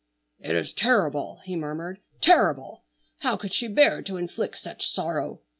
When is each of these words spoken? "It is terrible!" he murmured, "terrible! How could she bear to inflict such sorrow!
"It 0.39 0.55
is 0.55 0.73
terrible!" 0.73 1.41
he 1.45 1.55
murmured, 1.55 1.99
"terrible! 2.21 2.85
How 3.19 3.37
could 3.37 3.53
she 3.53 3.67
bear 3.67 4.01
to 4.01 4.17
inflict 4.17 4.57
such 4.57 4.91
sorrow! 4.91 5.41